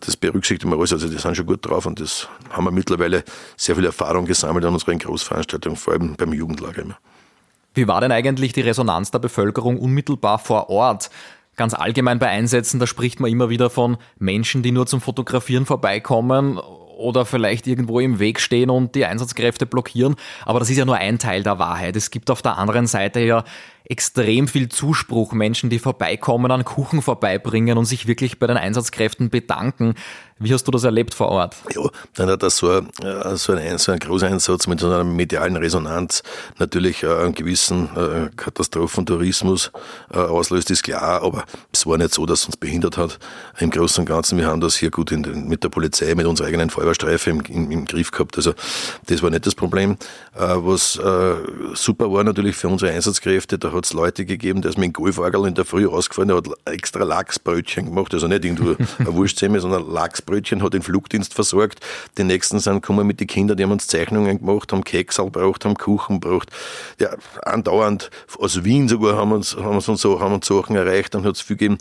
[0.00, 0.92] das berücksichtigen wir alles.
[0.92, 3.22] Also die sind schon gut drauf und das haben wir mittlerweile
[3.56, 6.98] sehr viel Erfahrung gesammelt an unseren Großveranstaltungen, vor allem beim Jugendlager immer.
[7.74, 11.10] Wie war denn eigentlich die Resonanz der Bevölkerung unmittelbar vor Ort?
[11.56, 15.66] Ganz allgemein bei Einsätzen, da spricht man immer wieder von Menschen, die nur zum Fotografieren
[15.66, 16.58] vorbeikommen
[16.96, 20.16] oder vielleicht irgendwo im Weg stehen und die Einsatzkräfte blockieren.
[20.44, 21.96] Aber das ist ja nur ein Teil der Wahrheit.
[21.96, 23.44] Es gibt auf der anderen Seite ja
[23.88, 29.30] extrem viel Zuspruch, Menschen, die vorbeikommen, an Kuchen vorbeibringen und sich wirklich bei den Einsatzkräften
[29.30, 29.94] bedanken.
[30.38, 31.56] Wie hast du das erlebt vor Ort?
[31.74, 32.82] Ja, dann hat das so, äh,
[33.36, 36.22] so, ein, so ein Großeinsatz mit so einer medialen Resonanz
[36.58, 39.70] natürlich äh, einen gewissen äh, Katastrophentourismus
[40.10, 41.44] auslöst, ist klar, aber
[41.76, 43.18] es war nicht so, dass es uns behindert hat.
[43.58, 46.48] Im Großen und Ganzen, wir haben das hier gut den, mit der Polizei, mit unserer
[46.48, 48.36] eigenen Feuerwehrstreife im, im, im, Griff gehabt.
[48.36, 48.54] Also
[49.06, 49.96] das war nicht das Problem.
[50.34, 50.98] Was
[51.74, 55.46] super war natürlich für unsere Einsatzkräfte, da hat es Leute gegeben, ist mit dem Golfagerl
[55.46, 59.90] in der Früh rausgefahren, der hat extra Lachsbrötchen gemacht, also nicht irgendwo ein Wurstsemmel, sondern
[59.90, 61.80] Lachsbrötchen, hat den Flugdienst versorgt.
[62.18, 65.64] Die nächsten sind gekommen mit den Kindern, die haben uns Zeichnungen gemacht, haben Keksal braucht,
[65.64, 66.50] haben Kuchen braucht.
[66.98, 67.10] Ja,
[67.42, 71.36] andauernd, aus Wien sogar haben uns, haben uns, so, haben uns Sachen erreicht, dann hat
[71.36, 71.78] es viel gegeben,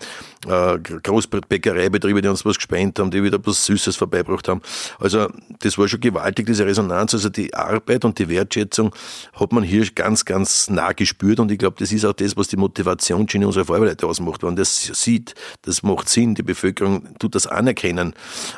[0.48, 4.62] äh, Großbäckereibetriebe, die uns was gespendet haben, die wieder was Süßes vorbeibracht haben.
[5.00, 5.28] Also,
[5.60, 8.94] das war schon gewaltig, diese Resonanz, also die Arbeit und die Wertschätzung
[9.34, 12.48] hat man hier ganz, ganz nah gespürt und ich glaube, das ist auch das, was
[12.48, 14.44] die Motivationsschiene unserer Feuerwehrleute ausmacht.
[14.44, 18.14] Wenn das sieht, das macht Sinn, die Bevölkerung tut das anerkennen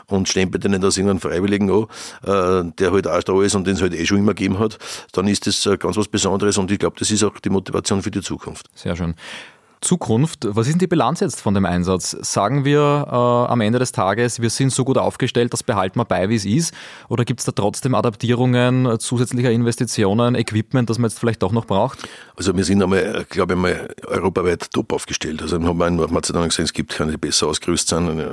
[0.08, 1.86] und stempelt denen das irgendeinen Freiwilligen an,
[2.24, 4.78] äh, der halt auch da ist und den es halt eh schon immer gegeben hat,
[5.12, 8.02] dann ist das äh, ganz was Besonderes und ich glaube, das ist auch die Motivation
[8.02, 8.68] für die Zukunft.
[8.76, 9.16] Sehr schön.
[9.82, 10.48] Zukunft.
[10.50, 12.18] Was ist denn die Bilanz jetzt von dem Einsatz?
[12.22, 16.06] Sagen wir äh, am Ende des Tages, wir sind so gut aufgestellt, das behalten wir
[16.06, 16.74] bei, wie es ist?
[17.10, 21.66] Oder gibt es da trotzdem Adaptierungen, zusätzlicher Investitionen, Equipment, das man jetzt vielleicht doch noch
[21.66, 22.08] braucht?
[22.36, 25.42] Also wir sind einmal, glaube ich, mal europaweit top aufgestellt.
[25.42, 28.26] Also wir haben in Nordmazedonien gesehen, es gibt keine, die besser ausgerüstet sind, äh,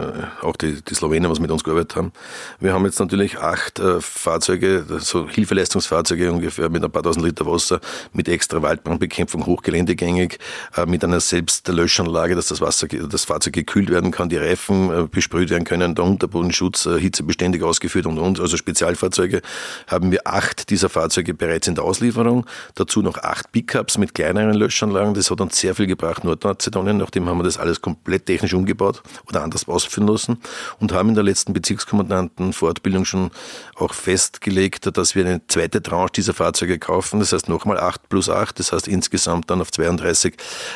[0.42, 2.12] auch die, die Slowenen, was mit uns gearbeitet haben.
[2.60, 7.46] Wir haben jetzt natürlich acht äh, Fahrzeuge, so Hilfeleistungsfahrzeuge ungefähr mit ein paar tausend Liter
[7.46, 7.80] Wasser,
[8.12, 10.38] mit extra Waldbrandbekämpfung, hochgeländegängig,
[10.76, 14.38] äh, mit einer selbst der Löschanlage, dass das Wasser, das Fahrzeug gekühlt werden kann, die
[14.38, 18.40] Reifen äh, besprüht werden können, der Unterbodenschutz äh, hitzebeständig ausgeführt und und.
[18.40, 19.42] Also Spezialfahrzeuge
[19.86, 22.46] haben wir acht dieser Fahrzeuge bereits in der Auslieferung.
[22.76, 25.12] Dazu noch acht Pickups mit kleineren Löschanlagen.
[25.12, 26.96] Das hat uns sehr viel gebracht, Nordmazedonien.
[26.96, 30.38] Nachdem haben wir das alles komplett technisch umgebaut oder anders ausführen lassen
[30.80, 33.30] und haben in der letzten Bezirkskommandantenfortbildung schon
[33.76, 37.20] auch festgelegt, dass wir eine zweite Tranche dieser Fahrzeuge kaufen.
[37.20, 38.58] Das heißt nochmal acht plus acht.
[38.58, 40.34] Das heißt insgesamt dann auf 32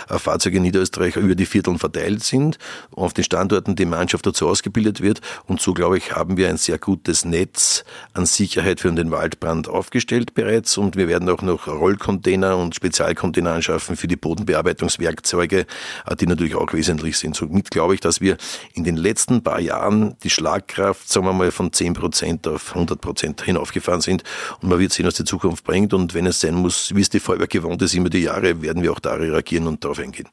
[0.09, 2.59] Fahrzeuge In Niederösterreich über die Vierteln verteilt sind,
[2.91, 5.21] auf den Standorten die Mannschaft dazu ausgebildet wird.
[5.47, 7.85] Und so, glaube ich, haben wir ein sehr gutes Netz
[8.15, 10.77] an Sicherheit für den Waldbrand aufgestellt bereits.
[10.79, 15.67] Und wir werden auch noch Rollcontainer und Spezialcontainer anschaffen für die Bodenbearbeitungswerkzeuge,
[16.07, 17.37] äh, die natürlich auch wesentlich sind.
[17.37, 18.37] Somit glaube ich, dass wir
[18.75, 23.01] in den letzten paar Jahren die Schlagkraft, sagen wir mal, von 10 Prozent auf 100
[23.01, 24.25] Prozent hinaufgefahren sind.
[24.61, 25.95] Und man wird sehen, was die Zukunft bringt.
[25.95, 28.83] Und wenn es sein muss, wie es die Feuerwehr gewohnt ist, immer die Jahre, werden
[28.83, 30.29] wir auch da reagieren und darauf eingehen.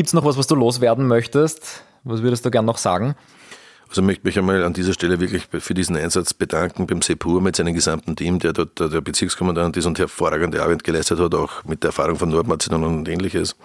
[0.00, 1.82] Gibt es noch was, was du loswerden möchtest?
[2.04, 3.16] Was würdest du gern noch sagen?
[3.90, 7.56] Also möchte mich einmal an dieser Stelle wirklich für diesen Einsatz bedanken beim Sepur mit
[7.56, 11.82] seinem gesamten Team, der dort der Bezirkskommandant ist und hervorragende Arbeit geleistet hat, auch mit
[11.82, 13.56] der Erfahrung von Nordmazedonien und ähnliches.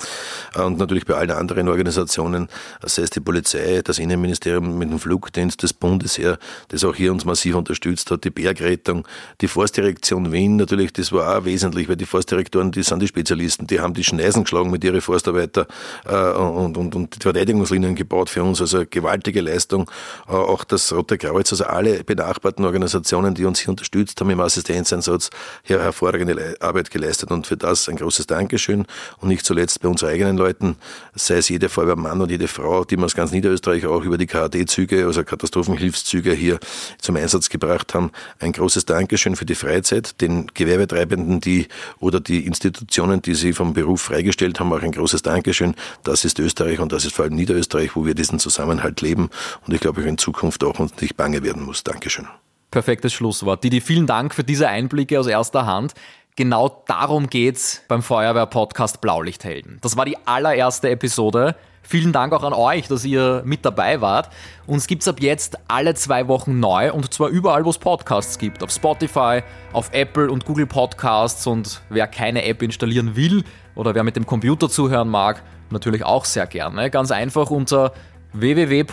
[0.55, 2.47] Und natürlich bei allen anderen Organisationen,
[2.81, 7.23] sei es die Polizei, das Innenministerium mit dem Flugdienst, das Bundesheer, das auch hier uns
[7.23, 9.07] massiv unterstützt hat, die Bergrettung,
[9.41, 13.67] die Forstdirektion Wien natürlich, das war auch wesentlich, weil die Forstdirektoren, die sind die Spezialisten,
[13.67, 15.67] die haben die Schneisen geschlagen mit ihren Forstarbeiter
[16.03, 19.88] äh, und, und, und die Verteidigungslinien gebaut für uns, also gewaltige Leistung.
[20.28, 24.39] Äh, auch das Rote Kreuz, also alle benachbarten Organisationen, die uns hier unterstützt haben im
[24.39, 25.30] Assistenzeinsatz,
[25.63, 28.86] hier hervorragende Arbeit geleistet und für das ein großes Dankeschön
[29.19, 30.78] und nicht zuletzt bei unseren eigenen Leuten,
[31.15, 34.28] sei es jede Feuerwehrmann und jede Frau, die wir aus ganz Niederösterreich auch über die
[34.28, 36.60] KAD-Züge, also Katastrophenhilfszüge hier
[36.99, 38.12] zum Einsatz gebracht haben.
[38.39, 41.67] Ein großes Dankeschön für die Freizeit, den Gewerbetreibenden, die
[41.99, 45.75] oder die Institutionen, die sie vom Beruf freigestellt haben, auch ein großes Dankeschön.
[46.04, 49.30] Das ist Österreich und das ist vor allem Niederösterreich, wo wir diesen Zusammenhalt leben.
[49.65, 51.84] Und ich glaube, in Zukunft auch uns nicht bange werden muss.
[51.84, 52.28] Dankeschön.
[52.72, 53.63] Perfektes Schlusswort.
[53.63, 55.94] Didi, vielen Dank für diese Einblicke aus erster Hand.
[56.36, 59.78] Genau darum geht's beim Feuerwehr-Podcast Blaulichthelden.
[59.82, 61.56] Das war die allererste Episode.
[61.88, 64.30] Vielen Dank auch an euch, dass ihr mit dabei wart.
[64.65, 68.63] Uns gibt's ab jetzt alle zwei Wochen neu und zwar überall, wo es Podcasts gibt.
[68.63, 73.44] Auf Spotify, auf Apple und Google Podcasts und wer keine App installieren will
[73.76, 76.89] oder wer mit dem Computer zuhören mag, natürlich auch sehr gerne.
[76.89, 77.94] Ganz einfach unter
[78.34, 78.84] www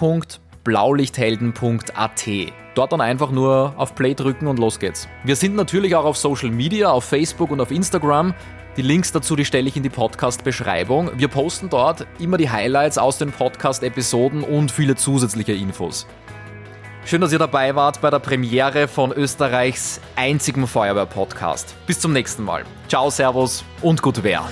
[0.64, 2.28] blaulichthelden.at.
[2.74, 5.08] Dort dann einfach nur auf Play drücken und los geht's.
[5.24, 8.34] Wir sind natürlich auch auf Social Media, auf Facebook und auf Instagram.
[8.76, 11.10] Die Links dazu, die stelle ich in die Podcast-Beschreibung.
[11.16, 16.06] Wir posten dort immer die Highlights aus den Podcast-Episoden und viele zusätzliche Infos.
[17.04, 21.74] Schön, dass ihr dabei wart bei der Premiere von Österreichs einzigem Feuerwehr-Podcast.
[21.86, 22.64] Bis zum nächsten Mal.
[22.88, 24.48] Ciao, Servus und gut Wehr.